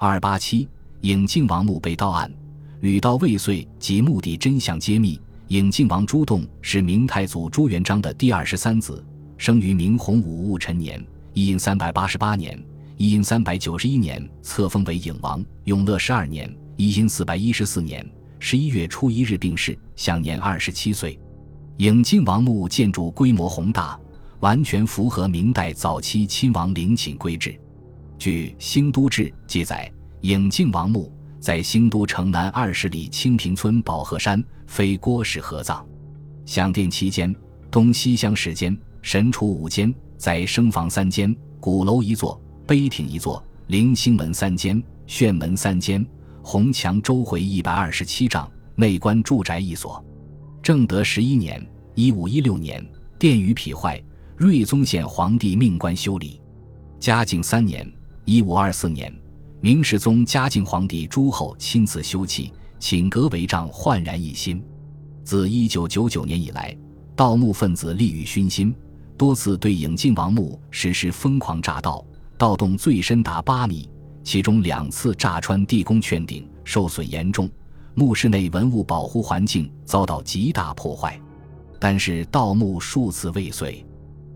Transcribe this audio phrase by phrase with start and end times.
[0.00, 0.68] 二八七，
[1.00, 2.32] 颖靖王墓被盗案，
[2.82, 5.20] 屡盗未遂及墓地真相揭秘。
[5.48, 9.04] 颖靖王朱栋是明太祖朱元璋的第二十三子，
[9.36, 12.56] 生于明洪武戊辰年（一阴三百八十八年），
[12.96, 15.44] 一阴三百九十一年册封为颖王。
[15.64, 18.08] 永乐十二年（一阴四百一十四年）
[18.38, 21.18] 十一月初一日病逝，享年二十七岁。
[21.78, 23.98] 颖靖王墓建筑规模宏大，
[24.38, 27.58] 完全符合明代早期亲王陵寝规制。
[28.18, 29.90] 据《兴都志》记载，
[30.22, 31.12] 颖靖王墓。
[31.40, 35.86] 在兴都城南二十里清平村宝鹤山，非郭氏合葬。
[36.44, 37.32] 享殿期间，
[37.70, 46.04] 东西厢十间，神厨五间，在生房三间，鼓楼一座，碑亭一座，棂星门三间，炫门三间，
[46.42, 50.04] 红墙周回一百二十七丈，内观住宅一所。
[50.60, 52.84] 正德十一年（一五一六年），
[53.16, 54.02] 殿宇癖坏，
[54.36, 56.40] 睿宗宪皇帝命官修理。
[56.98, 57.88] 嘉靖三年
[58.28, 59.10] （一五二四年）。
[59.62, 64.62] 明世宗嘉靖皇帝朱厚亲自修葺，寝阁帷帐焕然一新。
[65.24, 66.76] 自一九九九年以来，
[67.16, 68.74] 盗墓分子利欲熏心，
[69.16, 72.04] 多次对颖靖王墓实施疯狂炸盗，
[72.36, 73.88] 盗洞最深达八米，
[74.22, 77.48] 其中两次炸穿地宫券顶，受损严重，
[77.94, 81.18] 墓室内文物保护环境遭到极大破坏。
[81.80, 83.82] 但是盗墓数次未遂。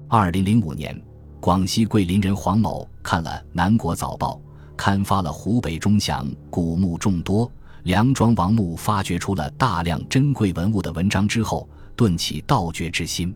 [0.08, 0.98] 二零零五年，
[1.42, 4.40] 广西桂林人黄某看了《南国早报》。
[4.76, 7.50] 刊发了湖北钟祥古墓众多，
[7.82, 13.34] 梁庄王墓发掘出了大量珍贵文物的文章之后，顿起盗掘之心。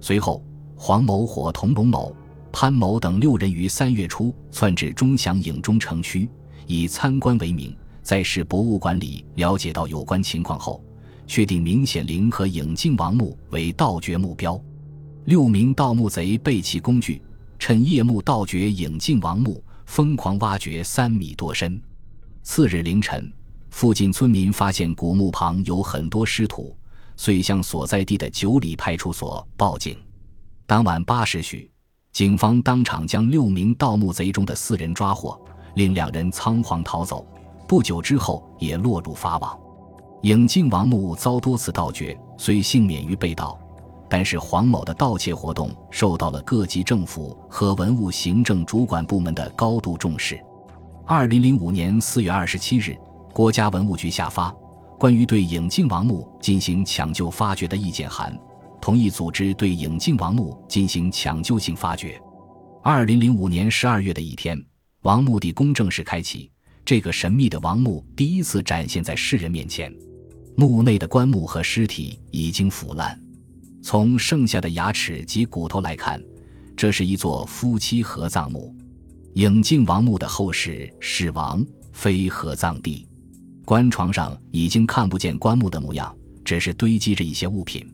[0.00, 0.42] 随后，
[0.74, 2.12] 黄某伙同龙某、
[2.50, 6.28] 潘某等六人于三月初窜至钟祥影中城区，
[6.66, 7.72] 以参观为名，
[8.02, 10.82] 在市博物馆里了解到有关情况后，
[11.28, 14.60] 确定明显陵和影靖王墓为盗掘目标。
[15.26, 17.20] 六名盗墓贼备齐工具，
[17.58, 19.62] 趁夜幕盗掘影靖王墓。
[19.86, 21.80] 疯狂挖掘三米多深。
[22.42, 23.32] 次日凌晨，
[23.70, 26.76] 附近村民发现古墓旁有很多尸土，
[27.16, 29.96] 遂向所在地的九里派出所报警。
[30.66, 31.70] 当晚八时许，
[32.12, 35.40] 警方当场将六名盗墓贼中的四人抓获，
[35.76, 37.24] 另两人仓皇逃走。
[37.68, 39.56] 不久之后，也落入法网。
[40.22, 43.56] 颖靖王墓遭多次盗掘，虽幸免于被盗。
[44.08, 50.40] 但是黄某的盗窃活动受到了各级政府和文物行政主管部门的高度重视。
[51.04, 52.96] 二零零五年四月二十七日，
[53.32, 54.54] 国家文物局下发
[54.98, 58.36] 关于对颖靖王墓进行抢救发掘的意见函，
[58.80, 62.20] 同意组织对颖靖王墓进行抢救性发掘。
[62.82, 64.56] 二零零五年十二月的一天，
[65.02, 66.50] 王墓地宫正式开启，
[66.84, 69.92] 这个神秘的王墓第一次展现在世人面前。
[70.56, 73.20] 墓内的棺木和尸体已经腐烂。
[73.86, 76.20] 从剩下的牙齿及骨头来看，
[76.76, 78.74] 这是一座夫妻合葬墓。
[79.34, 83.06] 影靖王墓的后室是王非合葬地，
[83.64, 86.12] 棺床上已经看不见棺木的模样，
[86.44, 87.88] 只是堆积着一些物品。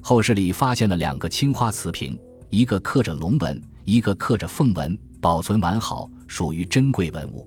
[0.00, 2.18] 后室里发现了两个青花瓷瓶，
[2.48, 7.46] 一个刻着龙纹，一个刻着凤纹，保存完好，属于珍贵文物。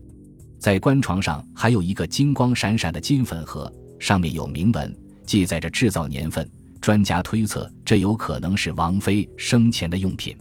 [0.60, 4.96] 在棺床上还有一个金光闪闪的金粉盒，上面有铭文，
[5.26, 6.48] 记载着制造年份。
[6.90, 10.36] 专家推测，这有可能是王妃生前的用品。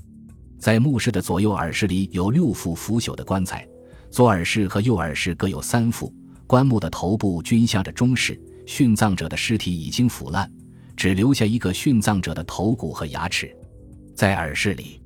[0.58, 3.68] 在墓室的左右耳室里有六副腐朽的棺材，
[4.10, 6.10] 左耳室和右耳室各有三副。
[6.46, 10.50] 棺木的头部均向着中室，殉葬者的尸体已经腐烂，
[10.96, 13.54] 只留下一个殉葬者的头骨和牙齿。
[14.14, 15.02] 在耳室里，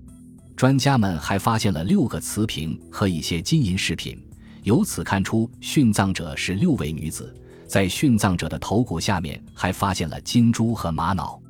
[0.55, 4.17] 专家们还发现了六个瓷瓶和一些金银饰品，
[4.63, 7.35] 由此看出殉葬者是六位女子。
[7.73, 11.41] 在殉葬者的头骨下面还发现了金珠和玛瑙，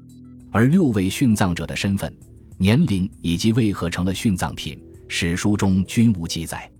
[0.52, 2.16] 而六位殉葬者的身份、
[2.56, 6.70] 年龄以及为何成了殉葬品，史书中均无记载。